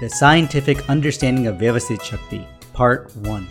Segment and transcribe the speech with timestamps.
[0.00, 3.46] The Scientific Understanding of Vyavasthit Shakti, Part 1.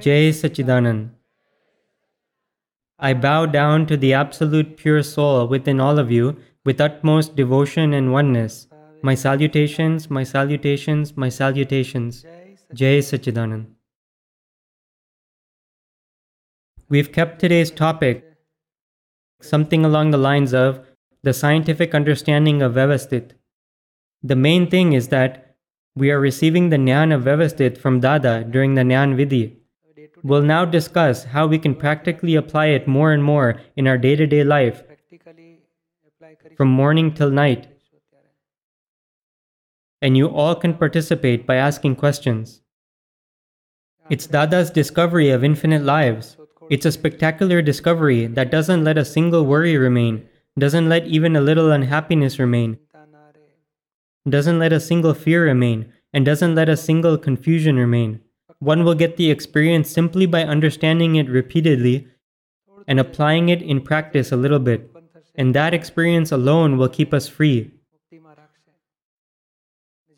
[0.00, 1.10] Jai Sachidanand.
[2.98, 7.94] I bow down to the absolute pure soul within all of you with utmost devotion
[7.94, 8.66] and oneness.
[9.00, 12.24] My salutations, my salutations, my salutations.
[12.72, 13.66] Jai Sachidanand.
[16.88, 18.33] We've kept today's topic
[19.44, 20.80] something along the lines of
[21.22, 23.32] the scientific understanding of Vyavasthit.
[24.22, 25.56] The main thing is that
[25.96, 29.56] we are receiving the Gnan of Vyavasthit from Dada during the Gnan Vidhi.
[30.22, 34.16] We'll now discuss how we can practically apply it more and more in our day
[34.16, 34.82] to day life,
[36.56, 37.68] from morning till night.
[40.00, 42.62] And you all can participate by asking questions.
[44.10, 46.36] It's Dada's discovery of infinite lives.
[46.70, 50.26] It's a spectacular discovery that doesn't let a single worry remain,
[50.58, 52.78] doesn't let even a little unhappiness remain,
[54.28, 58.20] doesn't let a single fear remain, and doesn't let a single confusion remain.
[58.60, 62.08] One will get the experience simply by understanding it repeatedly
[62.86, 64.90] and applying it in practice a little bit.
[65.34, 67.72] And that experience alone will keep us free.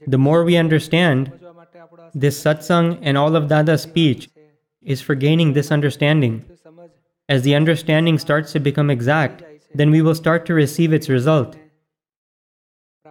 [0.07, 1.33] The more we understand,
[2.15, 4.29] this satsang and all of Dada's speech
[4.87, 6.45] is for gaining this understanding.
[7.29, 9.43] As the understanding starts to become exact,
[9.75, 11.57] then we will start to receive its result.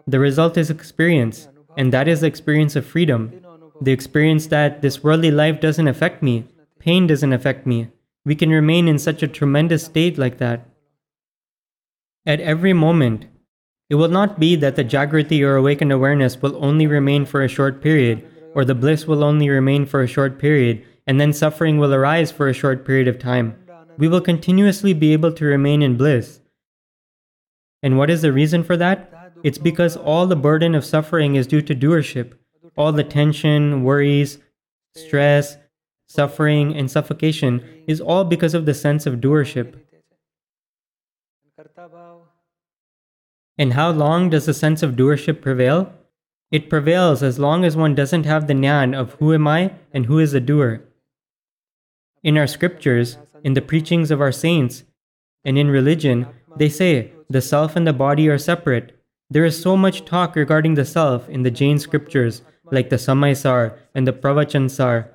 [0.08, 3.42] The result is experience, and that is the experience of freedom.
[3.82, 6.46] The experience that this worldly life doesn't affect me,
[6.80, 7.90] pain doesn't affect me.
[8.24, 10.66] We can remain in such a tremendous state like that.
[12.26, 13.26] At every moment,
[13.90, 17.50] it will not be that the Jagrati or awakened awareness will only remain for a
[17.50, 21.78] short period, or the bliss will only remain for a short period, and then suffering
[21.78, 23.56] will arise for a short period of time.
[23.98, 26.42] We will continuously be able to remain in bliss.
[27.84, 29.12] And what is the reason for that?
[29.44, 32.34] It's because all the burden of suffering is due to doership.
[32.76, 34.40] All the tension, worries,
[34.96, 35.58] stress,
[36.08, 39.76] suffering, and suffocation is all because of the sense of doership.
[43.58, 45.94] And how long does the sense of doership prevail?
[46.52, 50.06] It prevails as long as one doesn't have the Gnan of who am I and
[50.06, 50.84] who is the doer.
[52.26, 54.84] In our scriptures, in the preachings of our saints,
[55.44, 56.26] and in religion,
[56.58, 59.00] they say the self and the body are separate.
[59.30, 62.42] There is so much talk regarding the self in the Jain scriptures,
[62.72, 65.10] like the Samaysar and the Pravachansar.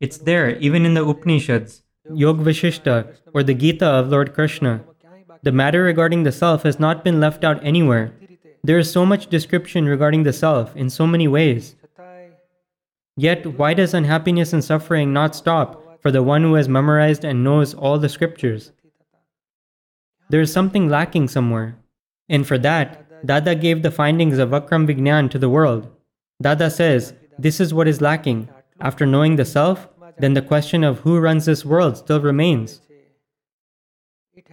[0.00, 4.82] It's there even in the Upanishads, Yog Vashishta, or the Gita of Lord Krishna.
[5.44, 8.12] The matter regarding the self has not been left out anywhere.
[8.64, 11.76] There is so much description regarding the self in so many ways.
[13.16, 17.44] Yet, why does unhappiness and suffering not stop for the one who has memorized and
[17.44, 18.72] knows all the scriptures?
[20.30, 21.76] There is something lacking somewhere.
[22.28, 25.90] And for that, Dada gave the findings of Akram Vignan to the world.
[26.40, 28.48] Dada says, this is what is lacking.
[28.80, 29.88] After knowing the self,
[30.18, 32.80] then the question of who runs this world still remains.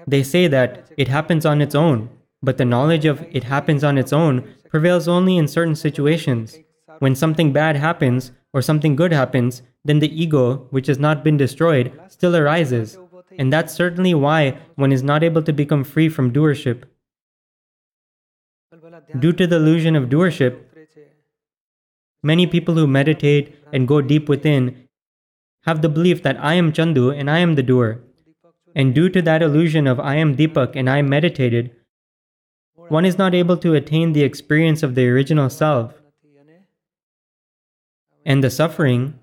[0.07, 2.09] They say that it happens on its own,
[2.41, 6.57] but the knowledge of it happens on its own prevails only in certain situations.
[6.99, 11.37] When something bad happens or something good happens, then the ego, which has not been
[11.37, 12.97] destroyed, still arises.
[13.37, 16.85] And that's certainly why one is not able to become free from doership.
[19.19, 20.57] Due to the illusion of doership,
[22.23, 24.87] many people who meditate and go deep within
[25.67, 27.99] have the belief that I am Chandu and I am the doer.
[28.73, 31.75] And due to that illusion of I am Deepak and I meditated,
[32.73, 35.96] one is not able to attain the experience of the original self.
[38.27, 39.17] And the suffering,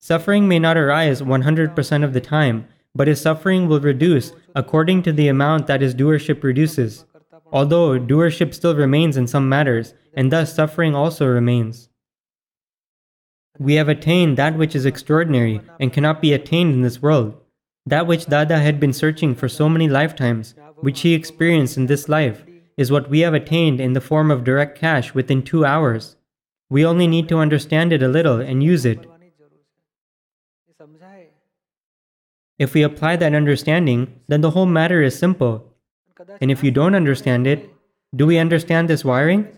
[0.00, 5.12] suffering may not arise 100% of the time, but his suffering will reduce according to
[5.12, 7.04] the amount that his doership reduces,
[7.52, 11.90] although doership still remains in some matters, and thus suffering also remains.
[13.56, 17.36] We have attained that which is extraordinary and cannot be attained in this world,
[17.86, 22.08] that which Dada had been searching for so many lifetimes, which he experienced in this
[22.08, 22.44] life,
[22.76, 26.16] is what we have attained in the form of direct cash within two hours.
[26.72, 29.04] We only need to understand it a little and use it.
[32.58, 35.74] If we apply that understanding, then the whole matter is simple.
[36.40, 37.68] And if you don't understand it,
[38.16, 39.48] do we understand this wiring?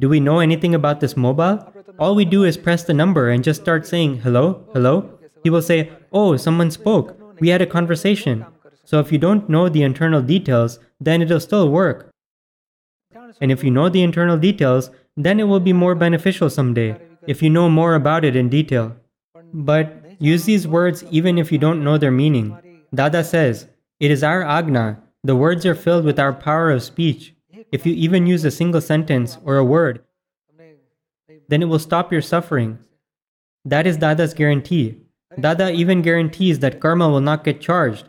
[0.00, 1.72] Do we know anything about this mobile?
[2.00, 5.20] All we do is press the number and just start saying, hello, hello.
[5.44, 7.16] He will say, oh, someone spoke.
[7.38, 8.44] We had a conversation.
[8.84, 12.10] So if you don't know the internal details, then it'll still work.
[13.40, 17.42] And if you know the internal details, then it will be more beneficial someday, if
[17.42, 18.94] you know more about it in detail.
[19.52, 22.56] But use these words even if you don't know their meaning.
[22.94, 23.66] Dada says,
[23.98, 25.02] It is our agna.
[25.24, 27.34] The words are filled with our power of speech.
[27.72, 30.04] If you even use a single sentence or a word,
[31.48, 32.78] then it will stop your suffering.
[33.64, 35.00] That is Dada's guarantee.
[35.40, 38.04] Dada even guarantees that karma will not get charged.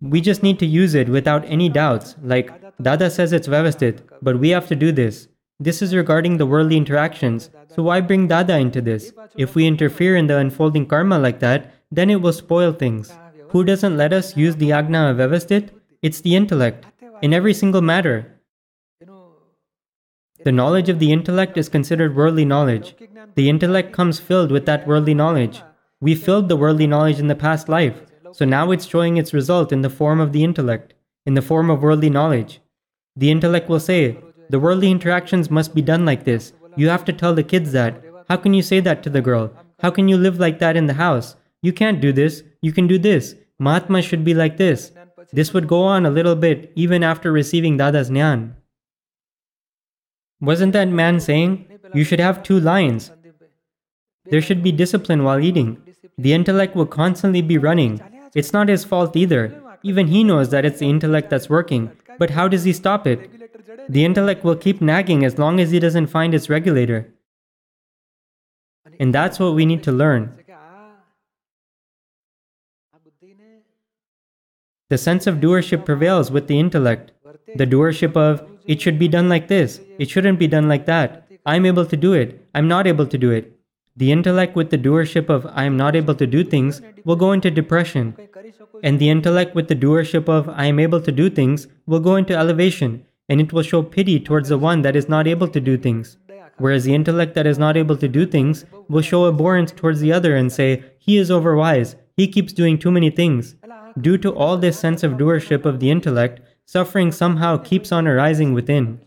[0.00, 2.50] We just need to use it without any doubts, like
[2.82, 5.28] Dada says it's Vyavasthit, but we have to do this.
[5.62, 9.12] This is regarding the worldly interactions, so why bring Dada into this?
[9.36, 13.12] If we interfere in the unfolding karma like that, then it will spoil things.
[13.50, 15.68] Who doesn't let us use the Agna of Vyavasthit?
[16.02, 16.86] It's the intellect,
[17.22, 18.40] in every single matter.
[20.42, 22.96] The knowledge of the intellect is considered worldly knowledge.
[23.36, 25.62] The intellect comes filled with that worldly knowledge.
[26.00, 29.70] We filled the worldly knowledge in the past life, so now it's showing its result
[29.70, 30.94] in the form of the intellect,
[31.24, 32.60] in the form of worldly knowledge.
[33.14, 34.18] The intellect will say,
[34.52, 36.52] the worldly interactions must be done like this.
[36.76, 38.04] You have to tell the kids that.
[38.28, 39.50] How can you say that to the girl?
[39.80, 41.36] How can you live like that in the house?
[41.62, 42.42] You can't do this.
[42.60, 43.34] You can do this.
[43.58, 44.92] Mahatma should be like this.
[45.32, 48.54] This would go on a little bit even after receiving Dada's Gnan.
[50.42, 53.10] Wasn't that man saying, you should have two lines?
[54.26, 55.80] There should be discipline while eating.
[56.18, 58.02] The intellect will constantly be running.
[58.34, 59.62] It's not his fault either.
[59.82, 61.90] Even he knows that it's the intellect that's working.
[62.18, 63.30] But how does he stop it?
[63.88, 67.12] The intellect will keep nagging as long as he doesn't find its regulator.
[68.98, 70.38] And that's what we need to learn.
[74.90, 77.12] The sense of doership prevails with the intellect.
[77.56, 81.26] The doership of, it should be done like this, it shouldn't be done like that.
[81.46, 83.58] I'm able to do it, I'm not able to do it.
[83.96, 87.32] The intellect with the doership of, I am not able to do things, will go
[87.32, 88.16] into depression.
[88.82, 92.16] And the intellect with the doership of, I am able to do things, will go
[92.16, 95.58] into elevation, and it will show pity towards the one that is not able to
[95.58, 96.18] do things.
[96.58, 100.12] Whereas the intellect that is not able to do things will show abhorrence towards the
[100.12, 103.56] other and say, He is overwise, he keeps doing too many things.
[103.98, 108.52] Due to all this sense of doership of the intellect, suffering somehow keeps on arising
[108.52, 109.00] within.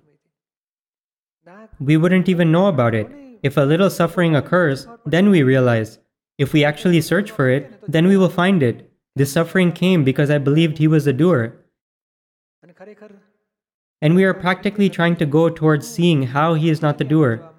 [1.80, 3.08] We wouldn't even know about it.
[3.44, 6.00] If a little suffering occurs, then we realize.
[6.40, 8.92] If we actually search for it, then we will find it.
[9.16, 11.54] This suffering came because I believed he was a doer.
[14.02, 17.50] And we are practically trying to go towards seeing how he is not the doer.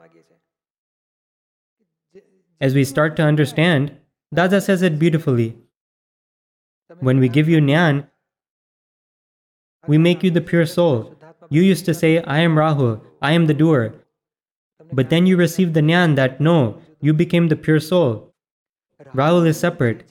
[2.60, 3.96] As we start to understand,
[4.32, 5.56] Dada says it beautifully.
[7.00, 8.06] When we give you Gnan,
[9.86, 11.14] we make you the pure soul.
[11.50, 13.94] You used to say, I am Rahul, I am the doer.
[14.92, 18.34] But then you received the Gnan that no, you became the pure soul.
[19.14, 20.04] Rahul is separate.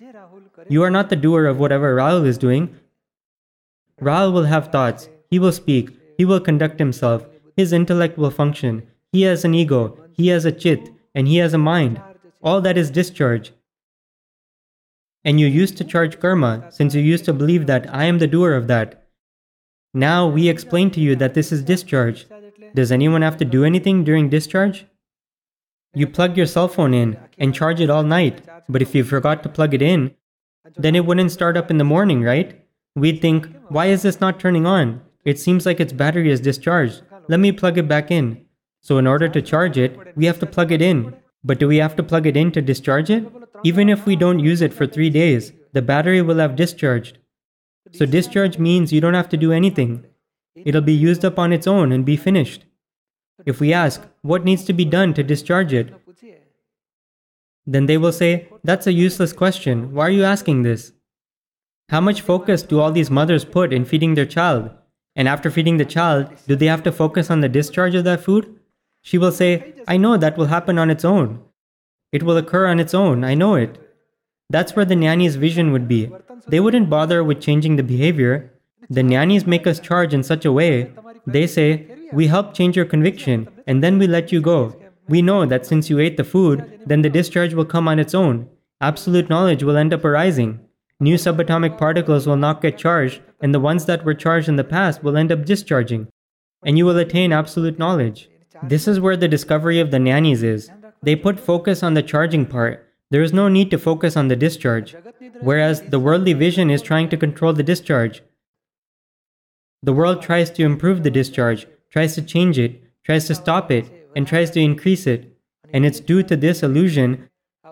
[0.69, 2.75] You are not the doer of whatever Rahul is doing.
[4.01, 7.25] Rahul will have thoughts, he will speak, he will conduct himself,
[7.55, 11.53] his intellect will function, he has an ego, he has a chit, and he has
[11.53, 12.01] a mind.
[12.41, 13.53] All that is discharge.
[15.23, 18.27] And you used to charge karma, since you used to believe that I am the
[18.27, 19.07] doer of that.
[19.93, 22.27] Now we explain to you that this is discharge.
[22.75, 24.85] Does anyone have to do anything during discharge?
[25.93, 29.41] You plug your cell phone in and charge it all night, but if you forgot
[29.43, 30.13] to plug it in,
[30.75, 32.61] then it wouldn't start up in the morning, right?
[32.95, 35.01] We'd think, why is this not turning on?
[35.25, 37.01] It seems like its battery is discharged.
[37.27, 38.45] Let me plug it back in.
[38.81, 41.15] So in order to charge it, we have to plug it in.
[41.43, 43.27] But do we have to plug it in to discharge it?
[43.63, 47.17] Even if we don't use it for three days, the battery will have discharged.
[47.93, 50.05] So discharge means you don't have to do anything.
[50.55, 52.65] It'll be used up on its own and be finished.
[53.45, 55.93] If we ask, what needs to be done to discharge it?
[57.65, 59.91] Then they will say, that's a useless question.
[59.93, 60.93] Why are you asking this?
[61.89, 64.69] How much focus do all these mothers put in feeding their child?
[65.15, 68.21] And after feeding the child, do they have to focus on the discharge of that
[68.21, 68.59] food?
[69.01, 71.41] She will say, I know that will happen on its own.
[72.11, 73.77] It will occur on its own, I know it.
[74.49, 76.11] That's where the Gnani's vision would be.
[76.47, 78.51] They wouldn't bother with changing the behavior.
[78.89, 80.91] The Gnanis make us charge in such a way.
[81.25, 84.75] They say, We help change your conviction, and then we let you go.
[85.07, 88.13] We know that since you ate the food, then the discharge will come on its
[88.13, 88.49] own.
[88.81, 90.64] Absolute knowledge will end up arising.
[90.99, 94.63] New subatomic particles will not get charged, and the ones that were charged in the
[94.63, 96.07] past will end up discharging.
[96.63, 98.29] And you will attain absolute knowledge.
[98.63, 100.71] This is where the discovery of the Gnanis is.
[101.03, 102.87] They put focus on the charging part.
[103.11, 104.95] There is no need to focus on the discharge.
[105.41, 108.23] Whereas the worldly vision is trying to control the discharge.
[109.83, 114.09] The world tries to improve the discharge, tries to change it, tries to stop it,
[114.15, 115.37] and tries to increase it.
[115.73, 117.29] And it's due to this illusion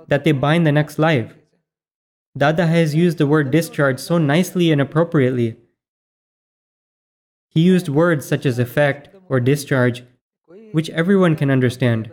[0.09, 1.33] that they bind the next life.
[2.35, 5.57] Dada has used the word discharge so nicely and appropriately.
[7.49, 10.03] He used words such as effect or discharge,
[10.71, 12.11] which everyone can understand.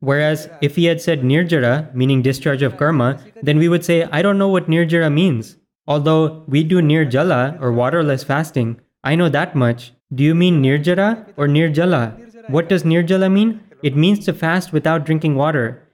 [0.00, 4.20] Whereas if he had said nirjara, meaning discharge of karma, then we would say, I
[4.20, 5.56] don't know what nirjara means.
[5.86, 9.92] Although we do nirjala or waterless fasting, I know that much.
[10.14, 12.50] Do you mean nirjara or nirjala?
[12.50, 13.60] What does nirjala mean?
[13.82, 15.87] It means to fast without drinking water.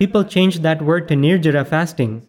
[0.00, 2.26] People changed that word to nirjara fasting.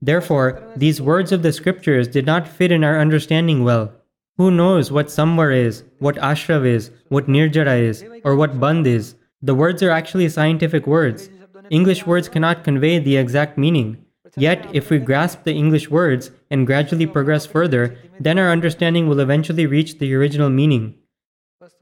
[0.00, 3.92] Therefore, these words of the scriptures did not fit in our understanding well.
[4.38, 9.14] Who knows what samvar is, what ashrav is, what nirjara is, or what bandh is?
[9.40, 11.30] The words are actually scientific words.
[11.70, 14.04] English words cannot convey the exact meaning.
[14.36, 19.20] Yet, if we grasp the English words and gradually progress further, then our understanding will
[19.20, 20.96] eventually reach the original meaning.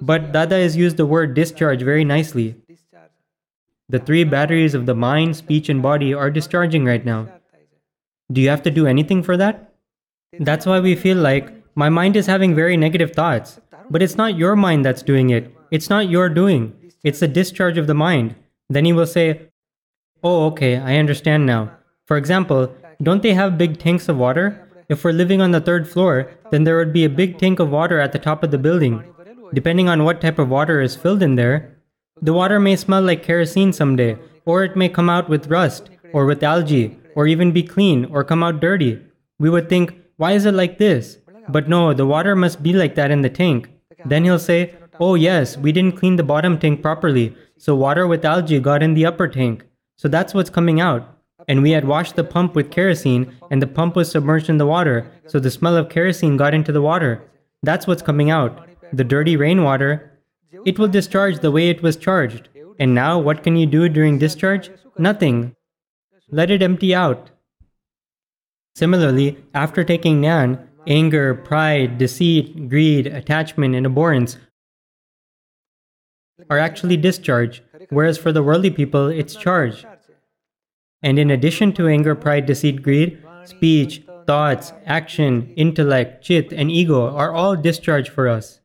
[0.01, 2.57] But Dada has used the word discharge very nicely.
[3.91, 7.27] The three batteries of the mind, speech, and body are discharging right now.
[8.31, 9.75] Do you have to do anything for that?
[10.39, 13.59] That's why we feel like my mind is having very negative thoughts.
[13.91, 15.53] But it's not your mind that's doing it.
[15.73, 16.73] It's not your doing.
[17.03, 18.37] It's the discharge of the mind.
[18.69, 19.49] Then he will say,
[20.23, 21.73] Oh, okay, I understand now.
[22.07, 24.69] For example, don't they have big tanks of water?
[24.89, 27.71] If we're living on the third floor, then there would be a big tank of
[27.71, 29.03] water at the top of the building.
[29.53, 31.77] Depending on what type of water is filled in there,
[32.23, 36.27] the water may smell like kerosene someday, or it may come out with rust, or
[36.27, 39.01] with algae, or even be clean, or come out dirty.
[39.39, 41.19] We would think, why is it like this?
[41.49, 43.71] But no, the water must be like that in the tank.
[44.05, 48.25] Then he'll say, Oh, yes, we didn't clean the bottom tank properly, so water with
[48.25, 49.65] algae got in the upper tank.
[49.97, 51.17] So that's what's coming out.
[51.49, 54.67] And we had washed the pump with kerosene, and the pump was submerged in the
[54.67, 57.23] water, so the smell of kerosene got into the water.
[57.63, 58.69] That's what's coming out.
[58.93, 60.10] The dirty rainwater,
[60.65, 62.49] it will discharge the way it was charged.
[62.79, 64.71] And now, what can you do during discharge?
[64.99, 65.55] Nothing.
[66.31, 67.31] Let it empty out.
[68.75, 74.39] Similarly, after taking Gnan, anger, pride, deceit, greed, attachment, and abhorrence
[76.49, 79.85] are actually discharge, whereas for the worldly people, it's charge.
[81.03, 87.09] And in addition to anger, pride, deceit, greed, speech, thoughts, action, intellect, chit, and ego
[87.09, 88.60] are all discharge for us.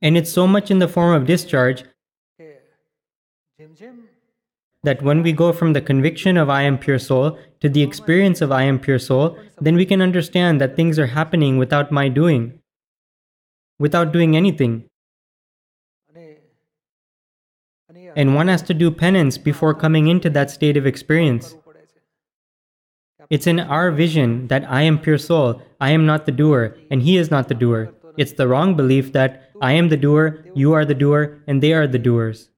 [0.00, 1.84] And it's so much in the form of discharge
[4.84, 8.40] that when we go from the conviction of I am pure soul to the experience
[8.40, 12.08] of I am pure soul, then we can understand that things are happening without my
[12.08, 12.60] doing,
[13.78, 14.84] without doing anything.
[18.14, 21.56] And one has to do penance before coming into that state of experience.
[23.30, 27.02] It's in our vision that I am pure soul, I am not the doer, and
[27.02, 27.92] he is not the doer.
[28.18, 31.72] It's the wrong belief that I am the doer, you are the doer, and they
[31.72, 32.50] are the doers.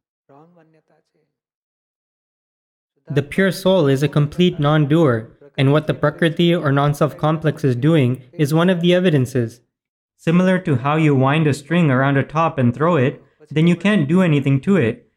[3.11, 7.19] The pure soul is a complete non doer, and what the Prakriti or non self
[7.19, 9.61] complex is doing is one of the evidences.
[10.17, 13.77] Similar to how you wind a string around a top and throw it, then you
[13.77, 15.11] can't do anything to it.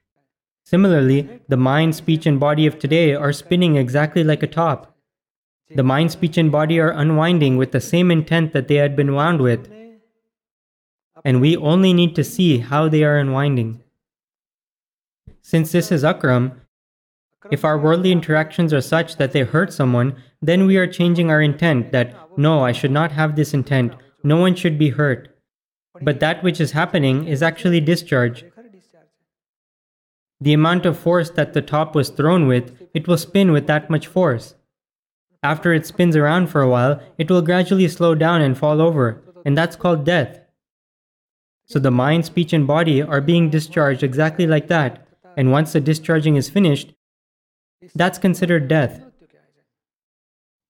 [0.65, 4.97] Similarly, the mind, speech, and body of today are spinning exactly like a top.
[5.73, 9.13] The mind, speech, and body are unwinding with the same intent that they had been
[9.13, 9.69] wound with.
[11.23, 13.81] And we only need to see how they are unwinding.
[15.41, 16.61] Since this is Akram,
[17.51, 21.41] if our worldly interactions are such that they hurt someone, then we are changing our
[21.41, 25.29] intent that, no, I should not have this intent, no one should be hurt.
[26.01, 28.45] But that which is happening is actually discharge.
[30.41, 33.89] The amount of force that the top was thrown with, it will spin with that
[33.89, 34.55] much force.
[35.41, 39.21] After it spins around for a while, it will gradually slow down and fall over,
[39.45, 40.39] and that's called death.
[41.73, 45.81] So the mind, speech, and body are being discharged exactly like that, and once the
[45.81, 46.93] discharging is finished,
[47.95, 49.01] that's considered death.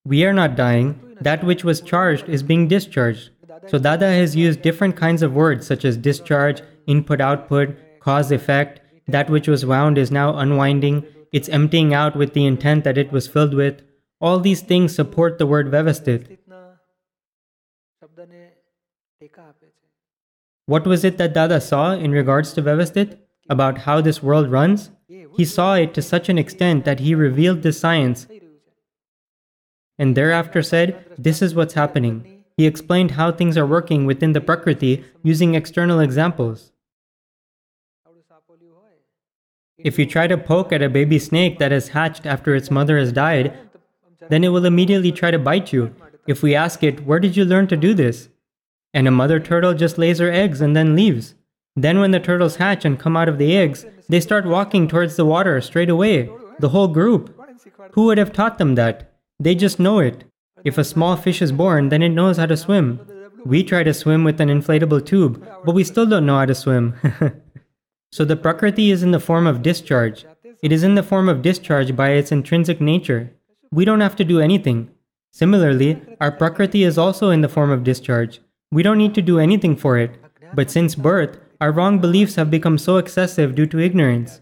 [0.06, 3.28] We are not dying, that which was charged is being discharged.
[3.66, 8.80] So Dada has used different kinds of words such as discharge, input output, cause effect,
[9.06, 13.12] that which was wound is now unwinding, it's emptying out with the intent that it
[13.12, 13.82] was filled with.
[14.22, 16.38] All these things support the word Vyavasthit.
[20.66, 23.18] What was it that Dada saw in regards to Vyavasthit?
[23.50, 24.90] About how this world runs?
[25.36, 28.26] He saw it to such an extent that he revealed this science
[29.98, 32.44] and thereafter said, This is what's happening.
[32.56, 36.72] He explained how things are working within the Prakriti using external examples.
[39.78, 42.96] If you try to poke at a baby snake that has hatched after its mother
[42.96, 43.56] has died,
[44.30, 45.94] then it will immediately try to bite you.
[46.26, 48.28] If we ask it, Where did you learn to do this?
[48.94, 51.34] And a mother turtle just lays her eggs and then leaves.
[51.76, 55.16] Then, when the turtles hatch and come out of the eggs, they start walking towards
[55.16, 57.38] the water straight away, the whole group.
[57.92, 59.12] Who would have taught them that?
[59.40, 60.24] They just know it.
[60.64, 63.00] If a small fish is born, then it knows how to swim.
[63.44, 66.54] We try to swim with an inflatable tube, but we still don't know how to
[66.54, 66.94] swim.
[68.14, 70.24] So the Prakriti is in the form of discharge.
[70.62, 73.32] It is in the form of discharge by its intrinsic nature.
[73.72, 74.88] We don't have to do anything.
[75.32, 78.38] Similarly, our Prakriti is also in the form of discharge.
[78.74, 80.16] We don't need to do anything for it.
[80.52, 84.40] But since birth, our wrong beliefs have become so excessive due to ignorance.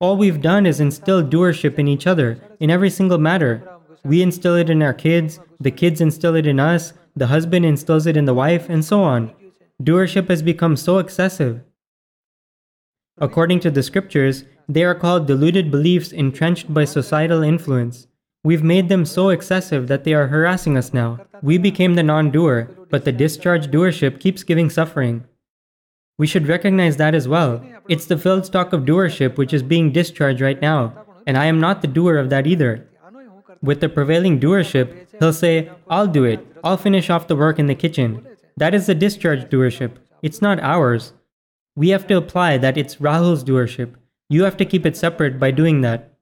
[0.00, 3.62] All we've done is instill doership in each other, in every single matter.
[4.04, 8.06] We instill it in our kids, the kids instill it in us, the husband instills
[8.06, 9.32] it in the wife, and so on.
[9.82, 11.60] Doership has become so excessive.
[13.18, 18.06] According to the scriptures, they are called deluded beliefs entrenched by societal influence.
[18.44, 21.18] We've made them so excessive that they are harassing us now.
[21.42, 25.24] We became the non doer, but the discharged doership keeps giving suffering.
[26.18, 27.64] We should recognize that as well.
[27.88, 30.92] It's the filled stock of doership which is being discharged right now,
[31.26, 32.86] and I am not the doer of that either.
[33.62, 37.66] With the prevailing doership, he'll say, I'll do it, I'll finish off the work in
[37.66, 38.26] the kitchen.
[38.58, 39.92] That is the discharged doership.
[40.22, 41.14] It's not ours.
[41.74, 43.94] We have to apply that it's Rahul's doership.
[44.28, 46.13] You have to keep it separate by doing that.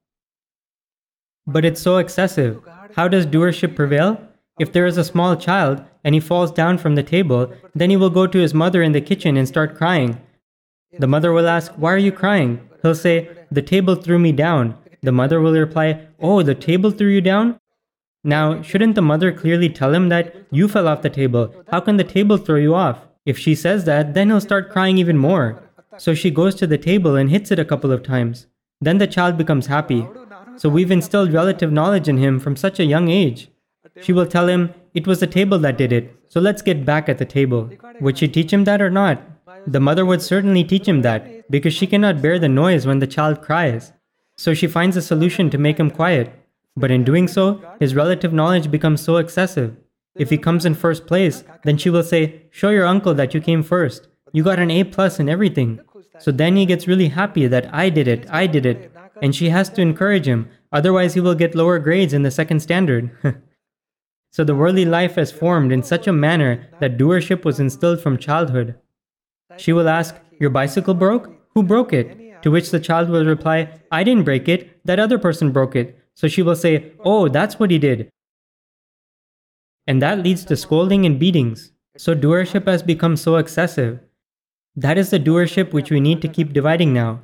[1.46, 2.62] But it's so excessive.
[2.94, 4.20] How does doership prevail?
[4.60, 7.96] If there is a small child and he falls down from the table, then he
[7.96, 10.20] will go to his mother in the kitchen and start crying.
[10.98, 12.60] The mother will ask, Why are you crying?
[12.82, 14.76] He'll say, The table threw me down.
[15.00, 17.58] The mother will reply, Oh, the table threw you down?
[18.22, 21.52] Now, shouldn't the mother clearly tell him that you fell off the table?
[21.70, 22.98] How can the table throw you off?
[23.26, 25.62] If she says that, then he'll start crying even more.
[25.96, 28.46] So she goes to the table and hits it a couple of times.
[28.80, 30.06] Then the child becomes happy.
[30.56, 33.48] So we've instilled relative knowledge in him from such a young age.
[34.00, 37.08] She will tell him, It was the table that did it, so let's get back
[37.08, 37.70] at the table.
[38.00, 39.20] Would she teach him that or not?
[39.66, 43.06] The mother would certainly teach him that, because she cannot bear the noise when the
[43.06, 43.92] child cries.
[44.36, 46.32] So she finds a solution to make him quiet.
[46.76, 49.76] But in doing so, his relative knowledge becomes so excessive.
[50.14, 53.40] If he comes in first place, then she will say, Show your uncle that you
[53.40, 54.08] came first.
[54.32, 55.80] You got an A plus in everything.
[56.18, 58.92] So then he gets really happy that I did it, I did it.
[59.20, 62.60] And she has to encourage him, otherwise, he will get lower grades in the second
[62.60, 63.10] standard.
[64.32, 68.16] so the worldly life has formed in such a manner that doership was instilled from
[68.16, 68.76] childhood.
[69.58, 71.30] She will ask, Your bicycle broke?
[71.54, 72.42] Who broke it?
[72.42, 75.98] To which the child will reply, I didn't break it, that other person broke it.
[76.14, 78.10] So she will say, Oh, that's what he did.
[79.86, 81.72] And that leads to scolding and beatings.
[81.96, 84.00] So doership has become so excessive.
[84.74, 87.20] That is the doership which we need to keep dividing now.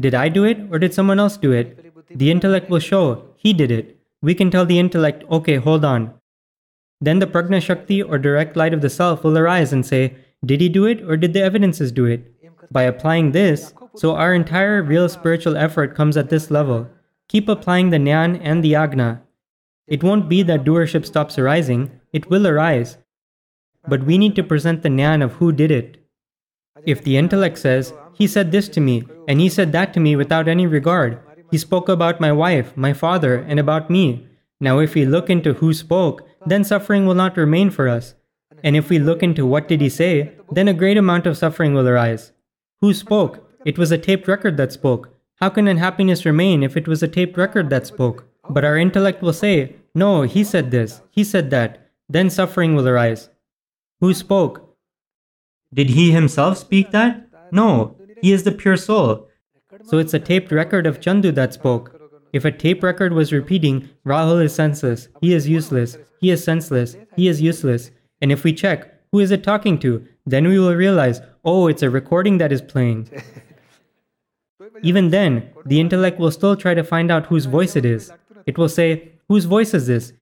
[0.00, 1.84] Did I do it or did someone else do it?
[2.16, 3.98] The intellect will show, he did it.
[4.22, 6.14] We can tell the intellect, okay, hold on.
[7.00, 10.60] Then the prajna shakti or direct light of the self will arise and say, did
[10.60, 12.32] he do it or did the evidences do it?
[12.70, 16.88] By applying this, so our entire real spiritual effort comes at this level.
[17.28, 19.22] Keep applying the Gnan and the Agna.
[19.86, 22.98] It won't be that doership stops arising, it will arise.
[23.86, 25.96] But we need to present the Gnan of who did it.
[26.84, 30.16] If the intellect says, he said this to me, and he said that to me
[30.16, 31.20] without any regard,
[31.52, 34.26] he spoke about my wife, my father, and about me.
[34.60, 38.16] Now, if we look into who spoke, then suffering will not remain for us.
[38.64, 41.74] And if we look into what did he say, then a great amount of suffering
[41.74, 42.32] will arise.
[42.80, 43.48] Who spoke?
[43.64, 45.14] It was a taped record that spoke.
[45.36, 48.24] How can unhappiness remain if it was a taped record that spoke?
[48.50, 51.88] But our intellect will say, No, he said this, he said that.
[52.08, 53.28] Then suffering will arise.
[54.00, 54.76] Who spoke?
[55.72, 57.28] Did he himself speak that?
[57.52, 59.28] No, he is the pure soul.
[59.84, 61.94] So it's a taped record of Chandu that spoke.
[62.32, 66.96] If a tape record was repeating, Rahul is senseless, he is useless, he is senseless,
[67.16, 67.90] he is useless.
[68.20, 70.06] And if we check, who is it talking to?
[70.26, 73.08] Then we will realize, oh, it's a recording that is playing.
[74.82, 78.12] Even then, the intellect will still try to find out whose voice it is.
[78.46, 80.14] It will say, Whose voice is this?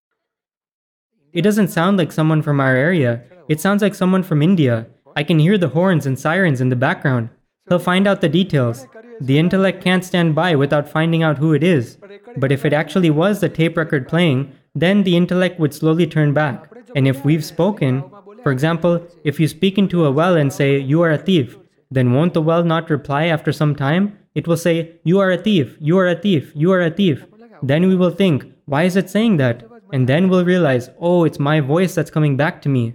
[1.32, 3.22] It doesn't sound like someone from our area.
[3.48, 4.88] It sounds like someone from India.
[5.14, 7.30] I can hear the horns and sirens in the background.
[7.68, 8.86] He'll find out the details.
[9.20, 11.98] The intellect can't stand by without finding out who it is.
[12.36, 16.34] But if it actually was the tape record playing, then the intellect would slowly turn
[16.34, 16.70] back.
[16.94, 18.04] And if we've spoken,
[18.42, 21.56] for example, if you speak into a well and say, You are a thief,
[21.90, 24.18] then won't the well not reply after some time?
[24.34, 27.24] It will say, You are a thief, you are a thief, you are a thief.
[27.62, 29.64] Then we will think, Why is it saying that?
[29.92, 32.94] And then we'll realize, Oh, it's my voice that's coming back to me.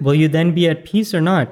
[0.00, 1.48] Will you then be at peace or not?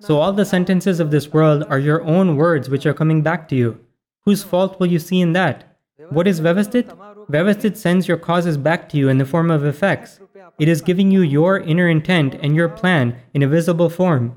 [0.00, 3.48] So all the sentences of this world are your own words which are coming back
[3.48, 3.80] to you.
[4.24, 5.76] Whose fault will you see in that?
[6.10, 6.96] What is Vyavasthit?
[7.28, 10.20] Vyavasthit sends your causes back to you in the form of effects.
[10.58, 14.36] It is giving you your inner intent and your plan in a visible form.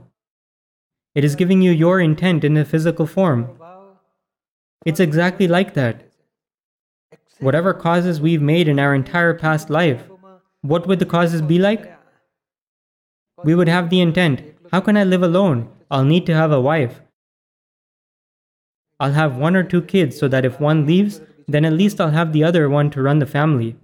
[1.13, 3.49] It is giving you your intent in a physical form.
[4.85, 6.09] It's exactly like that.
[7.39, 10.03] Whatever causes we've made in our entire past life,
[10.61, 11.91] what would the causes be like?
[13.43, 15.69] We would have the intent how can I live alone?
[15.89, 17.01] I'll need to have a wife.
[18.99, 22.11] I'll have one or two kids so that if one leaves, then at least I'll
[22.11, 23.75] have the other one to run the family.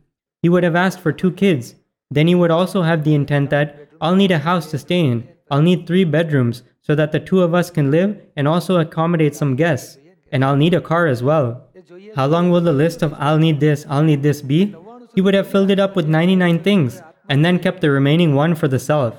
[0.41, 1.75] He would have asked for two kids.
[2.09, 5.27] Then he would also have the intent that I'll need a house to stay in.
[5.49, 9.35] I'll need three bedrooms so that the two of us can live and also accommodate
[9.35, 9.97] some guests.
[10.31, 11.67] And I'll need a car as well.
[12.15, 14.75] How long will the list of I'll need this, I'll need this be?
[15.13, 18.55] He would have filled it up with 99 things and then kept the remaining one
[18.55, 19.15] for the self.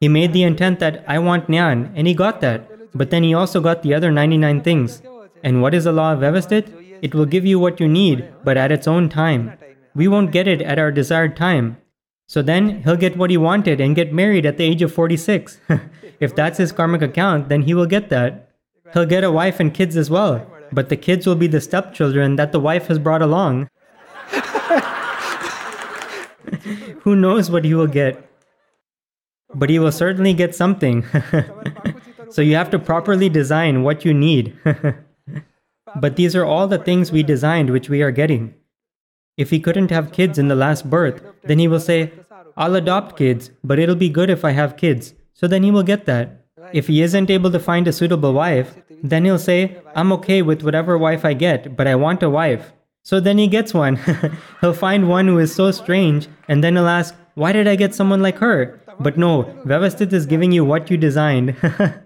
[0.00, 3.34] He made the intent that I want Gnan and he got that, but then he
[3.34, 5.02] also got the other 99 things.
[5.42, 6.98] And what is the law of Vyavasthit?
[7.02, 9.52] It will give you what you need, but at its own time.
[9.94, 11.76] We won't get it at our desired time.
[12.26, 15.60] So then he'll get what he wanted and get married at the age of 46.
[16.20, 18.50] if that's his karmic account, then he will get that.
[18.92, 22.36] He'll get a wife and kids as well, but the kids will be the stepchildren
[22.36, 23.68] that the wife has brought along.
[27.02, 28.28] Who knows what he will get?
[29.54, 31.04] But he will certainly get something.
[32.30, 34.56] so you have to properly design what you need.
[36.00, 38.54] but these are all the things we designed which we are getting.
[39.36, 42.12] If he couldn't have kids in the last birth, then he will say,
[42.56, 45.14] I'll adopt kids, but it'll be good if I have kids.
[45.32, 46.44] So then he will get that.
[46.72, 50.62] If he isn't able to find a suitable wife, then he'll say, I'm okay with
[50.62, 52.72] whatever wife I get, but I want a wife.
[53.02, 53.96] So then he gets one.
[54.60, 57.94] he'll find one who is so strange, and then he'll ask, Why did I get
[57.94, 58.80] someone like her?
[59.00, 61.56] But no, Vyavasthit is giving you what you designed.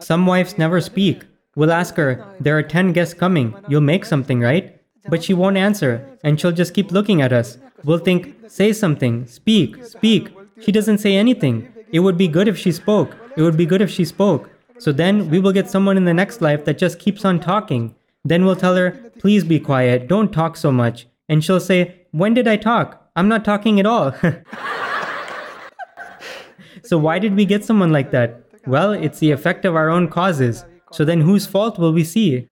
[0.00, 1.24] Some wives never speak.
[1.56, 4.80] We'll ask her, There are 10 guests coming, you'll make something, right?
[5.08, 7.58] But she won't answer, and she'll just keep looking at us.
[7.84, 10.28] We'll think, Say something, speak, speak.
[10.60, 11.72] She doesn't say anything.
[11.92, 13.14] It would be good if she spoke.
[13.36, 14.50] It would be good if she spoke.
[14.78, 17.94] So then we will get someone in the next life that just keeps on talking.
[18.24, 21.06] Then we'll tell her, Please be quiet, don't talk so much.
[21.28, 22.99] And she'll say, When did I talk?
[23.20, 24.12] I'm not talking at all.
[26.82, 28.46] so why did we get someone like that?
[28.66, 30.64] Well, it's the effect of our own causes.
[30.90, 32.48] So then whose fault will we see?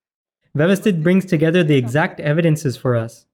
[0.55, 3.25] Vyavasthit brings together the exact evidences for us.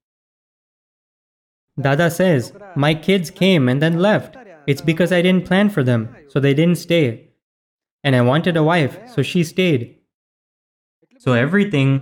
[1.77, 4.37] Dada says, My kids came and then left.
[4.65, 7.31] It's because I didn't plan for them, so they didn't stay.
[8.01, 9.97] And I wanted a wife, so she stayed.
[11.17, 12.01] So everything,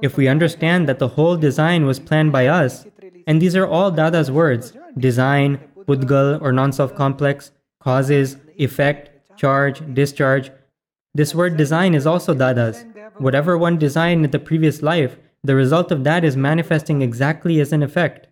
[0.00, 2.86] if we understand that the whole design was planned by us,
[3.26, 9.82] and these are all Dada's words design, Pudgal or non self complex, causes, effect, charge,
[9.94, 10.50] discharge,
[11.16, 12.84] this word design is also Dada's.
[13.16, 17.72] Whatever one designed in the previous life, the result of that is manifesting exactly as
[17.72, 18.26] an effect.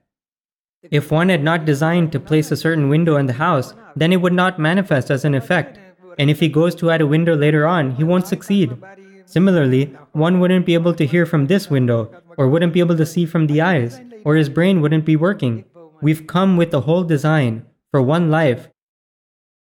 [0.90, 4.20] If one had not designed to place a certain window in the house, then it
[4.20, 5.78] would not manifest as an effect.
[6.18, 8.76] And if he goes to add a window later on, he won't succeed.
[9.24, 13.06] Similarly, one wouldn't be able to hear from this window, or wouldn't be able to
[13.06, 15.64] see from the eyes, or his brain wouldn't be working.
[16.02, 18.68] We've come with the whole design, for one life.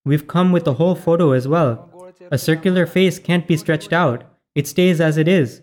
[0.04, 1.92] We've come with the whole photo as well.
[2.30, 5.62] A circular face can't be stretched out, it stays as it is.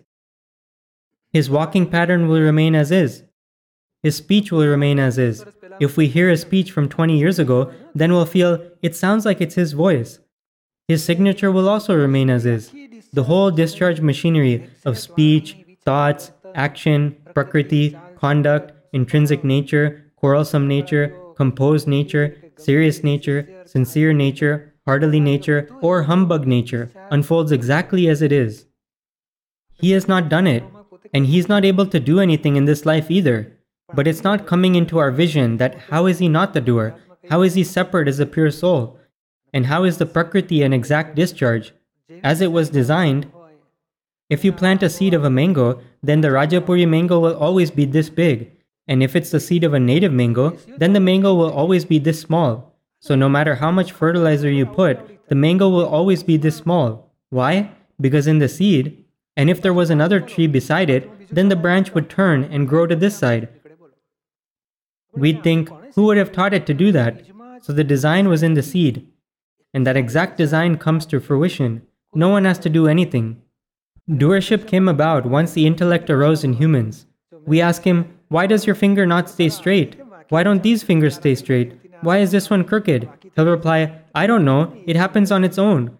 [1.32, 3.24] His walking pattern will remain as is.
[4.04, 5.44] His speech will remain as is.
[5.80, 9.40] If we hear a speech from 20 years ago, then we'll feel it sounds like
[9.40, 10.20] it's his voice.
[10.86, 12.70] His signature will also remain as is.
[13.12, 21.88] The whole discharge machinery of speech, thoughts, action, prakriti, conduct, intrinsic nature, quarrelsome nature, composed
[21.88, 28.66] nature, serious nature, sincere nature, heartily nature, or humbug nature unfolds exactly as it is.
[29.72, 30.62] He has not done it,
[31.12, 33.58] and he's not able to do anything in this life either.
[33.92, 36.94] But it's not coming into our vision that how is he not the doer?
[37.28, 38.98] How is he separate as a pure soul?
[39.52, 41.74] And how is the Prakriti an exact discharge?
[42.22, 43.26] As it was designed,
[44.30, 47.84] if you plant a seed of a mango, then the Rajapuri mango will always be
[47.84, 48.53] this big.
[48.86, 51.98] And if it's the seed of a native mango, then the mango will always be
[51.98, 52.74] this small.
[53.00, 57.12] So no matter how much fertilizer you put, the mango will always be this small.
[57.30, 57.70] Why?
[58.00, 59.04] Because in the seed,
[59.36, 62.86] and if there was another tree beside it, then the branch would turn and grow
[62.86, 63.48] to this side.
[65.12, 67.22] We'd think, who would have taught it to do that?
[67.62, 69.06] So the design was in the seed.
[69.72, 71.82] And that exact design comes to fruition.
[72.14, 73.42] No one has to do anything.
[74.08, 77.06] Doership came about once the intellect arose in humans.
[77.46, 80.00] We ask him, why does your finger not stay straight?
[80.28, 81.78] Why don't these fingers stay straight?
[82.00, 83.08] Why is this one crooked?
[83.34, 85.98] He'll reply, I don't know, it happens on its own.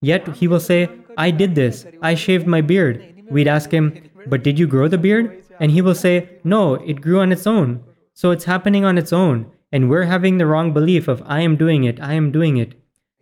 [0.00, 3.24] Yet he will say, I did this, I shaved my beard.
[3.30, 5.42] We'd ask him, But did you grow the beard?
[5.60, 7.82] And he will say, No, it grew on its own.
[8.14, 11.56] So it's happening on its own, and we're having the wrong belief of I am
[11.56, 12.74] doing it, I am doing it.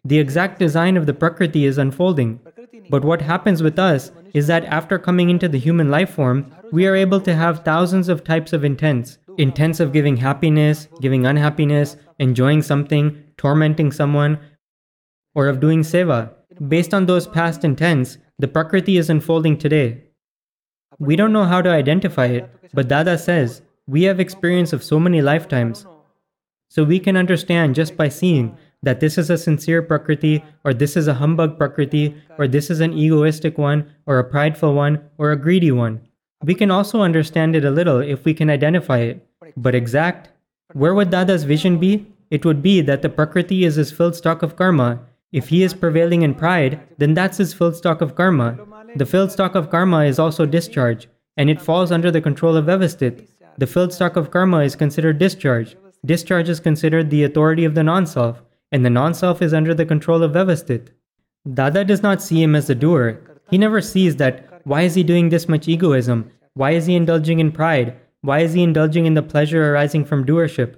[0.05, 2.41] The exact design of the Prakriti is unfolding.
[2.89, 6.87] But what happens with us is that after coming into the human life form, we
[6.87, 11.97] are able to have thousands of types of intents intents of giving happiness, giving unhappiness,
[12.19, 14.39] enjoying something, tormenting someone,
[15.35, 16.31] or of doing seva.
[16.69, 20.03] Based on those past intents, the Prakriti is unfolding today.
[20.99, 25.01] We don't know how to identify it, but Dada says we have experience of so
[25.01, 25.87] many lifetimes.
[26.69, 30.97] So we can understand just by seeing that this is a sincere Prakriti, or this
[30.97, 35.33] is a humbug Prakriti, or this is an egoistic one, or a prideful one, or
[35.33, 36.01] a greedy one.
[36.43, 39.27] We can also understand it a little if we can identify it.
[39.57, 40.31] But exact,
[40.73, 42.07] where would Dada's vision be?
[42.31, 45.01] It would be that the Prakriti is his filled stock of karma.
[45.33, 48.59] If he is prevailing in pride, then that's his filled stock of karma.
[48.97, 52.67] The filled stock of karma is also discharge, and it falls under the control of
[52.67, 53.27] Vyavasthit.
[53.59, 55.77] The filled stock of karma is considered discharge.
[56.05, 59.75] Discharge is considered the authority of the non self, and the non self is under
[59.75, 60.89] the control of Vyavasthit.
[61.53, 63.21] Dada does not see him as the doer.
[63.51, 66.31] He never sees that why is he doing this much egoism?
[66.55, 67.97] Why is he indulging in pride?
[68.21, 70.77] Why is he indulging in the pleasure arising from doership?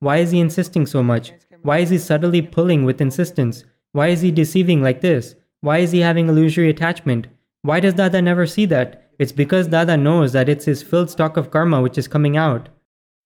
[0.00, 1.32] Why is he insisting so much?
[1.62, 3.64] Why is he subtly pulling with insistence?
[3.92, 5.34] Why is he deceiving like this?
[5.60, 7.28] Why is he having illusory attachment?
[7.62, 9.10] Why does Dada never see that?
[9.18, 12.70] It's because Dada knows that it's his filled stock of karma which is coming out.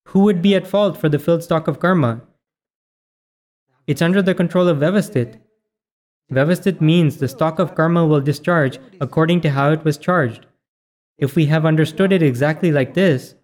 [0.09, 2.23] Who would be at fault for the filled stock of karma?
[3.87, 5.39] It's under the control of Vyavasthit.
[6.33, 10.47] Vyavasthit means the stock of karma will discharge according to how it was charged.
[11.19, 13.35] If we have understood it exactly like this,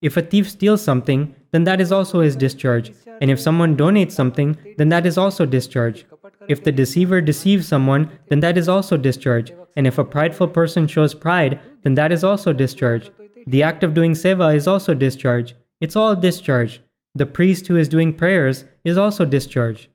[0.00, 2.92] if a thief steals something, then that is also his discharge.
[3.20, 6.06] And if someone donates something, then that is also discharge.
[6.48, 9.52] If the deceiver deceives someone, then that is also discharge.
[9.76, 13.10] And if a prideful person shows pride, then that is also discharge.
[13.46, 15.56] The act of doing seva is also discharge.
[15.80, 16.80] It's all discharge.
[17.14, 19.88] The priest who is doing prayers is also discharged.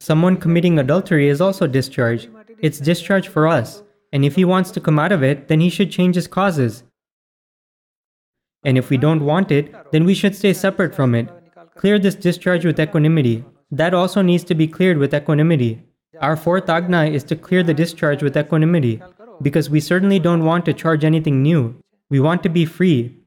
[0.00, 2.28] Someone committing adultery is also discharged.
[2.60, 3.82] It's discharge for us.
[4.12, 6.82] And if he wants to come out of it, then he should change his causes.
[8.64, 11.28] And if we don't want it, then we should stay separate from it.
[11.74, 13.44] Clear this discharge with equanimity.
[13.70, 15.82] That also needs to be cleared with equanimity.
[16.20, 19.02] Our fourth agna is to clear the discharge with equanimity,
[19.40, 21.74] because we certainly don't want to charge anything new.
[22.10, 23.21] We want to be free.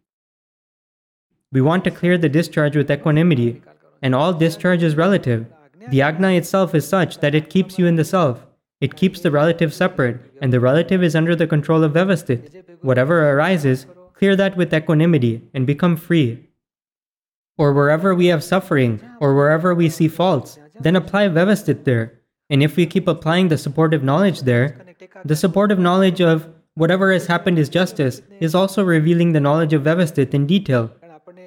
[1.55, 3.61] We want to clear the discharge with equanimity,
[4.01, 5.45] and all discharge is relative.
[5.87, 8.45] The agna itself is such that it keeps you in the self.
[8.81, 12.81] It keeps the relative separate, and the relative is under the control of Vyavasthit.
[12.81, 16.49] Whatever arises, clear that with equanimity and become free.
[17.57, 22.19] Or wherever we have suffering, or wherever we see faults, then apply Vyavasthit there.
[22.49, 24.77] And if we keep applying the supportive knowledge there,
[25.23, 29.83] the supportive knowledge of whatever has happened is justice is also revealing the knowledge of
[29.83, 30.91] Vyavasthit in detail.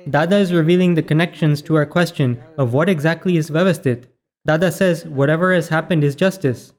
[0.09, 4.05] Dada is revealing the connections to our question of what exactly is Vyavasthit.
[4.47, 6.73] Dada says whatever has happened is justice.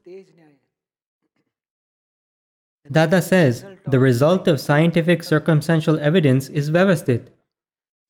[2.90, 7.28] Dada says the result of scientific circumstantial evidence is Vyavasthit.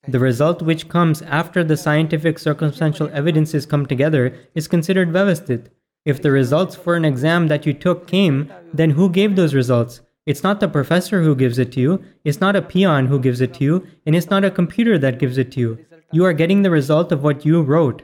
[0.09, 5.67] The result which comes after the scientific circumstantial evidences come together is considered Vyavasthit.
[6.07, 10.01] If the results for an exam that you took came, then who gave those results?
[10.27, 13.41] It's not the professor who gives it to you, it's not a peon who gives
[13.41, 15.87] it to you, and it's not a computer that gives it to you.
[16.13, 18.03] You are getting the result of what you wrote.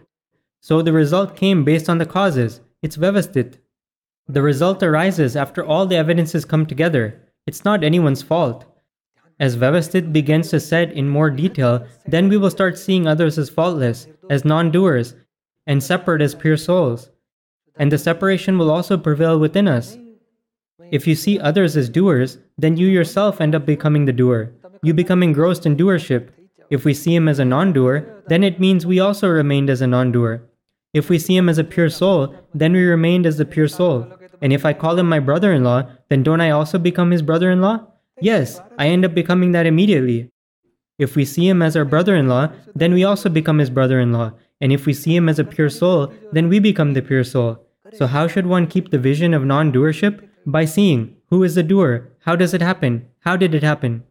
[0.61, 2.61] So the result came based on the causes.
[2.83, 3.59] It's Vyavasthit.
[4.29, 7.21] The result arises after all the evidences come together.
[7.47, 8.65] It's not anyone's fault.
[9.39, 13.51] As Vyavasthit begins to set in more detail, then we will start seeing others as
[13.51, 15.15] faultless, as non doers,
[15.67, 17.11] and separate as pure souls.
[17.77, 19.99] And the separation will also prevail within us.
[20.91, 24.53] If you see others as doers, then you yourself end up becoming the doer.
[24.83, 26.31] You become engrossed in doership.
[26.71, 29.81] If we see him as a non doer, then it means we also remained as
[29.81, 30.43] a non doer.
[30.93, 34.07] If we see him as a pure soul, then we remained as the pure soul.
[34.41, 37.23] And if I call him my brother in law, then don't I also become his
[37.23, 37.87] brother in law?
[38.21, 40.31] Yes, I end up becoming that immediately.
[40.99, 44.01] If we see him as our brother in law, then we also become his brother
[44.01, 44.33] in law.
[44.61, 47.67] And if we see him as a pure soul, then we become the pure soul.
[47.93, 50.26] So, how should one keep the vision of non doership?
[50.47, 52.13] By seeing who is the doer?
[52.21, 53.09] How does it happen?
[53.21, 54.05] How did it happen?